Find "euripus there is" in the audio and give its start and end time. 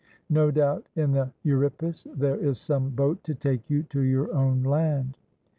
1.45-2.57